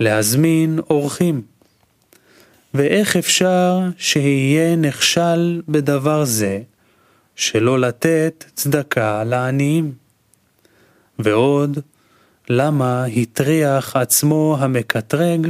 להזמין 0.00 0.78
אורחים. 0.90 1.42
ואיך 2.74 3.16
אפשר 3.16 3.80
שיהיה 3.98 4.76
נכשל 4.76 5.62
בדבר 5.68 6.24
זה, 6.24 6.60
שלא 7.40 7.80
לתת 7.80 8.44
צדקה 8.54 9.24
לעניים? 9.24 9.92
ועוד, 11.18 11.78
למה 12.48 13.04
הטריח 13.04 13.96
עצמו 13.96 14.56
המקטרג 14.60 15.48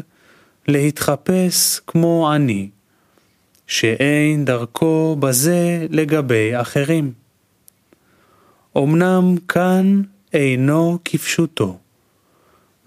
להתחפש 0.68 1.80
כמו 1.86 2.30
עני, 2.32 2.68
שאין 3.66 4.44
דרכו 4.44 5.16
בזה 5.20 5.86
לגבי 5.90 6.60
אחרים? 6.60 7.12
אמנם 8.76 9.34
כאן 9.48 10.02
אינו 10.32 10.98
כפשוטו, 11.04 11.78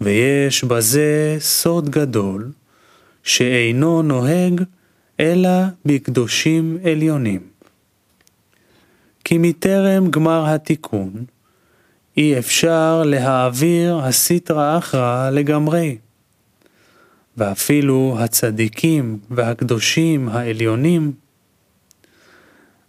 ויש 0.02 0.64
בזה 0.64 1.38
סוד 1.40 1.90
גדול, 1.90 2.52
שאינו 3.24 4.02
נוהג 4.02 4.64
אלא 5.20 5.50
בקדושים 5.86 6.78
עליונים. 6.92 7.53
כי 9.24 9.38
מטרם 9.38 10.12
גמר 10.12 10.46
התיקון, 10.48 11.26
אי 12.18 12.40
אפשר 12.40 13.04
להעביר 13.06 13.98
הסיטרא 13.98 14.78
אחרא 14.78 15.30
לגמרי. 15.30 15.98
ואפילו 17.38 18.18
הצדיקים 18.20 19.20
והקדושים 19.30 20.30
העליונים, 20.30 21.14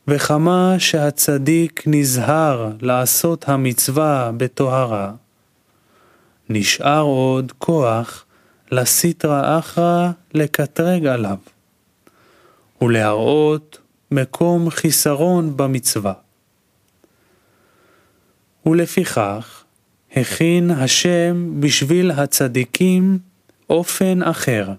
וכמה 0.08 0.74
שהצדיק 0.78 1.82
נזהר 1.86 2.70
לעשות 2.80 3.48
המצווה 3.48 4.30
בטהרה, 4.36 5.12
נשאר 6.48 7.00
עוד 7.00 7.52
כוח 7.58 8.24
לסיטרא 8.72 9.58
אחרא 9.58 10.10
לקטרג 10.34 11.06
עליו, 11.06 11.36
ולהראות 12.82 13.78
מקום 14.10 14.70
חיסרון 14.70 15.56
במצווה. 15.56 16.12
ולפיכך 18.66 19.64
הכין 20.16 20.70
השם 20.70 21.60
בשביל 21.60 22.10
הצדיקים 22.10 23.18
אופן 23.70 24.22
אחר, 24.22 24.72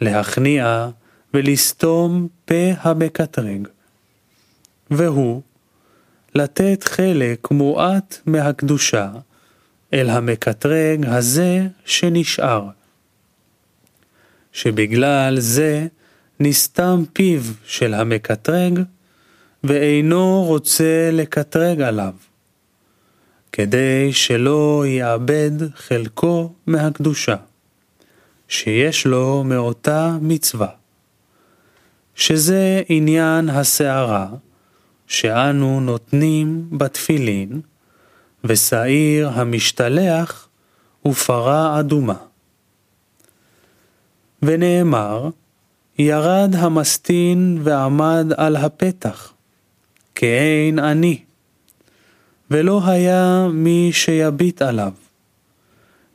להכניע 0.00 0.88
ולסתום 1.34 2.28
פה 2.44 2.70
המקטרג, 2.80 3.68
והוא 4.90 5.42
לתת 6.34 6.84
חלק 6.84 7.50
מועט 7.50 8.18
מהקדושה 8.26 9.10
אל 9.94 10.10
המקטרג 10.10 11.06
הזה 11.06 11.66
שנשאר. 11.84 12.68
שבגלל 14.52 15.40
זה 15.40 15.86
נסתם 16.40 17.02
פיו 17.12 17.42
של 17.64 17.94
המקטרג, 17.94 18.80
ואינו 19.64 20.44
רוצה 20.44 21.10
לקטרג 21.12 21.80
עליו, 21.80 22.12
כדי 23.52 24.12
שלא 24.12 24.84
יאבד 24.86 25.50
חלקו 25.74 26.52
מהקדושה, 26.66 27.36
שיש 28.48 29.06
לו 29.06 29.44
מאותה 29.44 30.16
מצווה, 30.20 30.68
שזה 32.14 32.82
עניין 32.88 33.48
הסערה 33.48 34.28
שאנו 35.06 35.80
נותנים 35.80 36.68
בתפילין, 36.72 37.60
ושעיר 38.44 39.28
המשתלח 39.28 40.48
ופרה 41.06 41.80
אדומה. 41.80 42.16
ונאמר, 44.42 45.30
ירד 45.98 46.54
המסטין 46.54 47.58
ועמד 47.62 48.26
על 48.36 48.56
הפתח, 48.56 49.32
כאין 50.14 50.78
אני, 50.78 51.18
ולא 52.50 52.80
היה 52.86 53.48
מי 53.52 53.90
שיביט 53.92 54.62
עליו, 54.62 54.92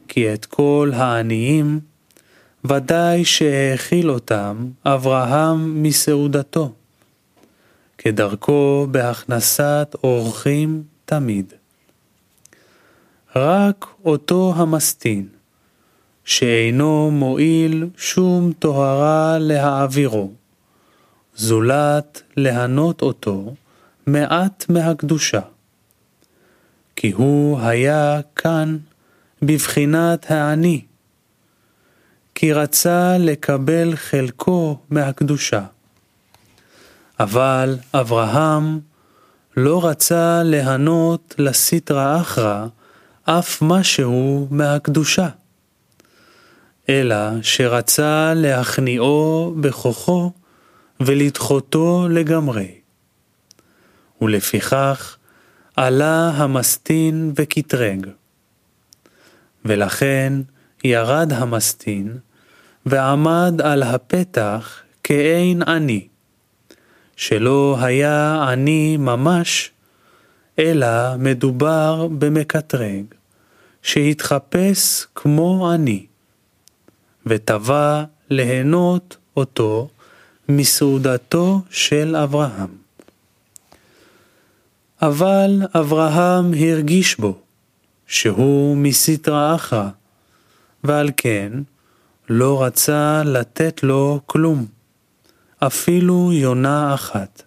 כי 0.07 0.33
את 0.33 0.45
כל 0.45 0.91
העניים 0.95 1.79
ודאי 2.65 3.25
שהאכיל 3.25 4.11
אותם 4.11 4.67
אברהם 4.85 5.83
מסעודתו, 5.83 6.73
כדרכו 7.97 8.87
בהכנסת 8.91 9.95
אורחים 10.03 10.83
תמיד. 11.05 11.53
רק 13.35 13.85
אותו 14.05 14.53
המסטין, 14.55 15.27
שאינו 16.25 17.11
מועיל 17.11 17.87
שום 17.97 18.51
טהרה 18.59 19.37
להעבירו, 19.39 20.31
זולת 21.35 22.21
להנות 22.37 23.01
אותו 23.01 23.53
מעט 24.07 24.65
מהקדושה. 24.69 25.39
כי 26.95 27.11
הוא 27.11 27.59
היה 27.59 28.19
כאן 28.35 28.77
בבחינת 29.41 30.31
העני, 30.31 30.81
כי 32.35 32.53
רצה 32.53 33.17
לקבל 33.19 33.95
חלקו 33.95 34.77
מהקדושה. 34.89 35.61
אבל 37.19 37.77
אברהם 37.93 38.79
לא 39.57 39.85
רצה 39.85 40.41
להנות 40.43 41.35
לסטרא 41.37 42.21
אחרא 42.21 42.65
אף 43.23 43.61
משהו 43.61 44.47
מהקדושה. 44.51 45.29
אלא 46.89 47.41
שרצה 47.41 48.33
להכניעו 48.35 49.55
בכוחו 49.59 50.31
ולדחותו 50.99 52.07
לגמרי. 52.09 52.71
ולפיכך 54.21 55.17
עלה 55.75 56.29
המסטין 56.29 57.31
וקטרג. 57.35 58.07
ולכן 59.65 60.33
ירד 60.83 61.33
המסטין 61.33 62.17
ועמד 62.85 63.61
על 63.63 63.83
הפתח 63.83 64.81
כאין 65.03 65.61
עני, 65.61 66.07
שלא 67.15 67.77
היה 67.81 68.43
עני 68.49 68.97
ממש, 68.97 69.71
אלא 70.59 71.17
מדובר 71.19 72.07
במקטרג, 72.17 73.03
שהתחפש 73.81 75.05
כמו 75.15 75.71
עני. 75.71 76.05
ותבע 77.25 78.03
ליהנות 78.29 79.17
אותו 79.37 79.89
מסעודתו 80.49 81.61
של 81.69 82.15
אברהם. 82.15 82.85
אבל 85.01 85.61
אברהם 85.73 86.53
הרגיש 86.53 87.19
בו 87.19 87.37
שהוא 88.07 88.77
מסטרא 88.77 89.55
אחרא, 89.55 89.89
ועל 90.83 91.09
כן 91.17 91.51
לא 92.29 92.63
רצה 92.63 93.23
לתת 93.25 93.83
לו 93.83 94.19
כלום, 94.25 94.65
אפילו 95.59 96.29
יונה 96.33 96.93
אחת. 96.93 97.41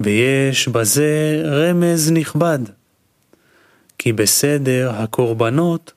ויש 0.00 0.68
בזה 0.68 1.42
רמז 1.44 2.10
נכבד, 2.12 2.58
כי 3.98 4.12
בסדר 4.12 4.90
הקורבנות 4.94 5.92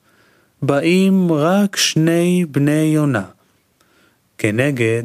באים 0.66 1.32
רק 1.32 1.76
שני 1.76 2.46
בני 2.52 2.92
יונה, 2.96 3.24
כנגד 4.38 5.04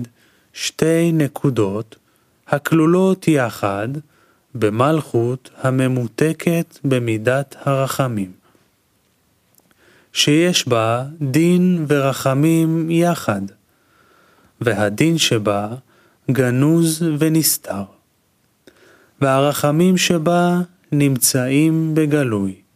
שתי 0.53 1.13
נקודות 1.13 1.97
הכלולות 2.49 3.29
יחד 3.29 3.89
במלכות 4.55 5.51
הממותקת 5.63 6.79
במידת 6.85 7.57
הרחמים, 7.61 8.33
שיש 10.13 10.69
בה 10.69 11.05
דין 11.21 11.85
ורחמים 11.89 12.91
יחד, 12.91 13.43
והדין 14.61 15.19
שבה 15.19 15.69
גנוז 16.31 17.03
ונסתר, 17.19 17.83
והרחמים 19.21 19.97
שבה 19.97 20.61
נמצאים 20.93 21.95
בגלוי. 21.95 22.68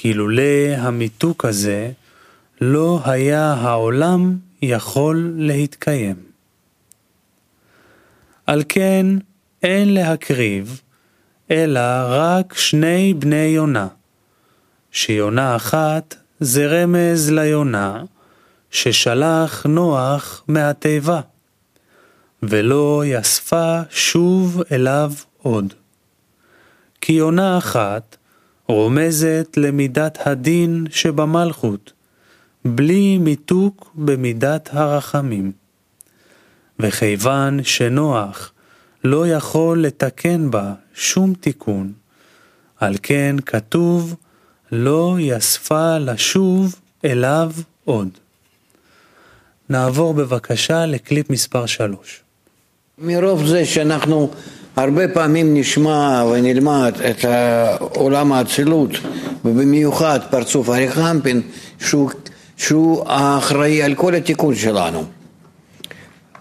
כי 0.00 0.14
לולא 0.14 0.76
המיתוק 0.76 1.44
הזה, 1.44 1.90
לא 2.60 3.00
היה 3.04 3.52
העולם 3.52 4.36
יכול 4.62 5.32
להתקיים. 5.36 6.16
על 8.46 8.62
כן 8.68 9.06
אין 9.62 9.94
להקריב, 9.94 10.80
אלא 11.50 11.80
רק 12.06 12.54
שני 12.54 13.14
בני 13.14 13.36
יונה, 13.36 13.88
שיונה 14.92 15.56
אחת 15.56 16.14
זה 16.40 16.66
רמז 16.66 17.30
ליונה 17.30 18.02
ששלח 18.70 19.66
נוח 19.66 20.44
מהתיבה, 20.48 21.20
ולא 22.42 23.02
יספה 23.06 23.80
שוב 23.90 24.62
אליו 24.72 25.12
עוד. 25.42 25.74
כי 27.00 27.12
יונה 27.12 27.58
אחת 27.58 28.16
רומזת 28.68 29.56
למידת 29.56 30.18
הדין 30.26 30.86
שבמלכות, 30.90 31.92
בלי 32.64 33.18
מיתוק 33.18 33.90
במידת 33.94 34.68
הרחמים. 34.72 35.52
וכיוון 36.78 37.64
שנוח 37.64 38.52
לא 39.04 39.28
יכול 39.28 39.82
לתקן 39.82 40.50
בה 40.50 40.74
שום 40.94 41.34
תיקון, 41.34 41.92
על 42.76 42.94
כן 43.02 43.36
כתוב 43.46 44.14
לא 44.72 45.16
יספה 45.20 45.98
לשוב 45.98 46.74
אליו 47.04 47.52
עוד. 47.84 48.08
נעבור 49.68 50.14
בבקשה 50.14 50.86
לקליפ 50.86 51.30
מספר 51.30 51.66
3. 51.66 52.20
מרוב 52.98 53.46
זה 53.46 53.66
שאנחנו 53.66 54.30
הרבה 54.78 55.08
פעמים 55.08 55.54
נשמע 55.54 56.24
ונלמד 56.32 56.94
את 57.10 57.24
עולם 57.78 58.32
האצילות, 58.32 58.90
ובמיוחד 59.44 60.20
פרצוף 60.30 60.68
ארי 60.68 60.90
חמפין, 60.90 61.42
שהוא, 61.80 62.10
שהוא 62.56 63.04
האחראי 63.08 63.82
על 63.82 63.94
כל 63.94 64.14
התיקון 64.14 64.54
שלנו. 64.54 65.04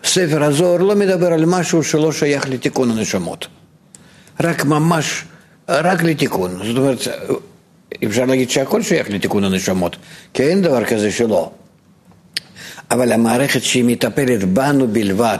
ספר 0.03 0.43
הזוהר 0.43 0.77
לא 0.77 0.95
מדבר 0.95 1.33
על 1.33 1.45
משהו 1.45 1.83
שלא 1.83 2.11
שייך 2.11 2.49
לתיקון 2.49 2.91
הנשמות. 2.91 3.47
רק 4.43 4.65
ממש, 4.65 5.23
רק 5.69 6.03
לתיקון. 6.03 6.51
זאת 6.63 6.77
אומרת, 6.77 6.99
אפשר 8.05 8.25
להגיד 8.25 8.49
שהכל 8.49 8.81
שייך 8.81 9.09
לתיקון 9.09 9.43
הנשמות, 9.43 9.95
כי 10.33 10.43
אין 10.43 10.61
דבר 10.61 10.85
כזה 10.85 11.11
שלא. 11.11 11.51
אבל 12.91 13.11
המערכת 13.11 13.63
שהיא 13.63 13.83
מטפלת 13.83 14.43
בנו 14.43 14.87
בלבד, 14.87 15.37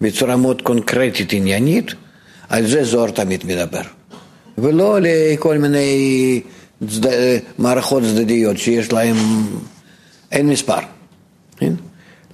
בצורה 0.00 0.36
מאוד 0.36 0.62
קונקרטית 0.62 1.32
עניינית, 1.32 1.94
על 2.48 2.66
זה 2.66 2.84
זוהר 2.84 3.10
תמיד 3.10 3.46
מדבר. 3.46 3.82
ולא 4.58 4.98
לכל 5.02 5.58
מיני 5.58 6.40
צד... 6.88 7.08
מערכות 7.58 8.02
צדדיות 8.02 8.58
שיש 8.58 8.92
להן, 8.92 9.16
אין 10.32 10.48
מספר. 10.48 10.78
כן? 11.56 11.72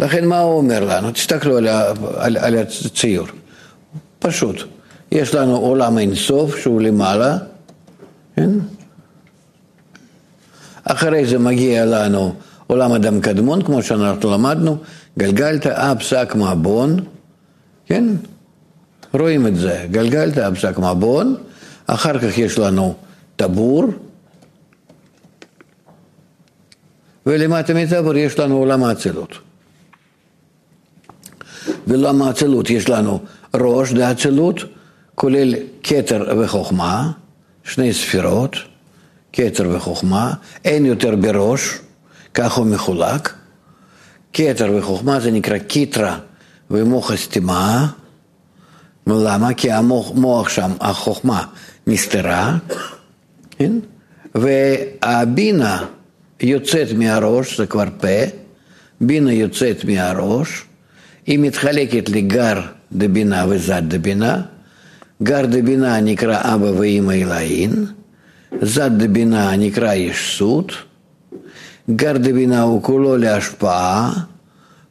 לכן 0.01 0.29
מה 0.29 0.41
הוא 0.41 0.57
אומר 0.57 0.85
לנו? 0.85 1.11
תסתכלו 1.11 1.57
על, 1.57 1.69
על, 2.17 2.37
על 2.37 2.59
הציור. 2.59 3.27
פשוט. 4.19 4.57
יש 5.13 5.35
לנו 5.35 5.57
עולם 5.57 5.99
אינסוף 5.99 6.59
שהוא 6.59 6.81
למעלה, 6.81 7.37
כן? 8.37 8.51
אחרי 10.85 11.27
זה 11.27 11.39
מגיע 11.39 11.85
לנו 11.85 12.35
עולם 12.67 12.93
אדם 12.93 13.21
קדמון, 13.21 13.63
כמו 13.63 13.83
שאנחנו 13.83 14.31
למדנו, 14.31 14.77
גלגלת 15.19 15.67
אב 15.67 15.99
שק 16.01 16.33
מעבון, 16.37 17.01
כן? 17.87 18.05
רואים 19.21 19.47
את 19.47 19.57
זה, 19.57 19.87
גלגלת 19.91 20.39
אב 20.39 20.55
שק 20.55 20.79
מעבון, 20.79 21.37
אחר 21.87 22.19
כך 22.19 22.39
יש 22.39 22.59
לנו 22.59 22.95
טבור, 23.37 23.85
ולמטה 27.27 27.75
מטבור 27.75 28.17
יש 28.17 28.39
לנו 28.39 28.57
עולם 28.57 28.85
האצילות. 28.85 29.39
בעולם 31.87 32.23
האצילות 32.23 32.71
יש 32.71 32.89
לנו 32.89 33.21
ראש 33.55 33.93
דאצילות, 33.93 34.61
כולל 35.15 35.55
כתר 35.83 36.39
וחוכמה, 36.39 37.13
שני 37.65 37.93
ספירות, 37.93 38.57
כתר 39.33 39.69
וחוכמה, 39.77 40.35
אין 40.65 40.87
יותר 40.87 41.17
בראש, 41.17 41.79
כך 42.35 42.53
הוא 42.53 42.67
מחולק. 42.67 43.35
כתר 44.33 44.73
וחוכמה 44.77 45.21
זה 45.21 45.31
נקרא 45.31 45.59
קיטרה 45.59 46.19
ומוח 46.71 47.11
הסתימה. 47.11 47.87
למה? 49.07 49.55
כי 49.55 49.73
המוח 49.73 50.49
שם, 50.49 50.71
החוכמה, 50.81 51.45
נסתרה, 51.87 52.57
כן? 53.51 53.73
והבינה 54.35 55.85
יוצאת 56.41 56.93
מהראש, 56.93 57.57
זה 57.57 57.67
כבר 57.67 57.85
פה, 58.01 58.25
בינה 59.01 59.33
יוצאת 59.33 59.85
מהראש, 59.85 60.65
היא 61.27 61.39
מתחלקת 61.39 62.09
לגר 62.09 62.61
דבינה 62.93 63.45
וזד 63.49 63.83
דבינה, 63.89 64.43
גר 65.23 65.47
דבינה 65.47 66.01
נקרא 66.01 66.55
אבא 66.55 66.65
ואמא 66.65 67.13
אלוהין, 67.13 67.87
זד 68.63 68.91
דבינה 68.99 69.57
נקרא 69.57 69.93
ישות, 69.93 70.73
גר 71.91 72.17
דבינה 72.17 72.63
הוא 72.63 72.83
כולו 72.83 73.17
להשפעה, 73.17 74.13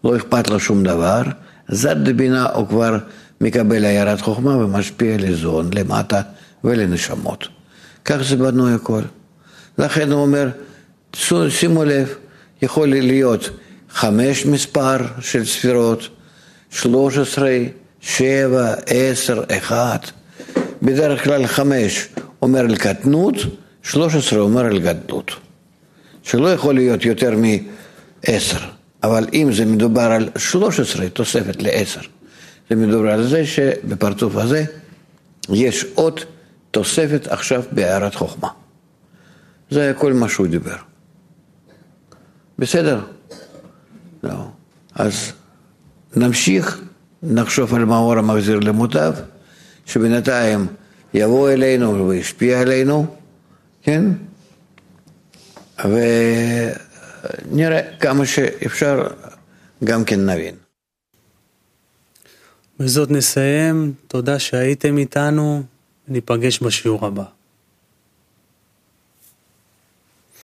לא 0.04 0.15
אכפת 0.15 0.47
לו 0.47 0.60
שום 0.60 0.84
דבר, 0.84 1.21
זד 1.69 2.10
דבינה 2.10 2.45
הוא 2.49 2.67
כבר 2.67 2.97
מקבל 3.43 3.86
עיירת 3.86 4.21
חוכמה 4.21 4.58
ומשפיע 4.58 5.17
לזון, 5.17 5.69
למטה 5.73 6.21
ולנשמות. 6.63 7.47
כך 8.06 8.17
זה 8.21 8.36
בנוי 8.36 8.73
הכל. 8.73 9.01
לכן 9.77 10.12
הוא 10.12 10.21
אומר, 10.21 10.49
שימו 11.49 11.84
לב, 11.84 12.15
יכול 12.62 12.89
להיות 12.89 13.49
חמש 13.89 14.45
מספר 14.45 14.97
של 15.21 15.45
ספירות, 15.45 16.10
שלוש 16.69 17.17
עשרה, 17.17 17.58
שבע, 18.01 18.73
עשר, 18.86 19.43
אחת. 19.58 20.12
בדרך 20.82 21.23
כלל 21.23 21.47
חמש 21.47 22.08
אומר 22.41 22.60
על 22.60 22.75
קטנות, 22.75 23.36
שלוש 23.84 24.15
עשרה 24.15 24.39
אומר 24.39 24.65
על 24.65 24.79
גדלות. 24.79 25.32
שלא 26.23 26.53
יכול 26.53 26.75
להיות 26.75 27.06
יותר 27.06 27.34
מעשר. 27.38 28.60
אבל 29.03 29.27
אם 29.34 29.53
זה 29.53 29.65
מדובר 29.65 30.01
על 30.12 30.29
שלוש 30.38 30.79
עשרה, 30.79 31.10
תוספת 31.10 31.62
לעשר, 31.62 32.01
זה 32.69 32.76
מדובר 32.76 33.12
על 33.12 33.28
זה 33.28 33.45
שבפרצוף 33.45 34.36
הזה 34.36 34.65
יש 35.49 35.86
עוד 35.93 36.19
תוספת 36.71 37.28
עכשיו 37.28 37.63
בהערת 37.71 38.15
חוכמה. 38.15 38.49
זה 39.69 39.93
כל 39.97 40.13
מה 40.13 40.30
שהוא 40.30 40.47
דיבר. 40.47 40.76
בסדר? 42.60 43.02
לא. 44.23 44.47
אז 44.95 45.32
נמשיך, 46.15 46.82
נחשוב 47.23 47.76
על 47.76 47.86
מאור 47.86 48.17
המחזיר 48.17 48.60
למוטב, 48.60 49.13
שבינתיים 49.86 50.67
יבוא 51.13 51.49
אלינו 51.49 52.08
וישפיע 52.08 52.62
עלינו, 52.62 53.15
כן? 53.82 54.04
ונראה 57.49 57.82
כמה 57.99 58.26
שאפשר 58.26 59.08
גם 59.84 60.06
כן 60.06 60.30
נבין. 60.30 60.56
בזאת 62.79 63.12
נסיים, 63.12 63.93
תודה 64.07 64.39
שהייתם 64.39 64.97
איתנו, 64.97 65.63
ניפגש 66.07 66.63
בשיעור 66.63 67.05
הבא. 67.05 67.23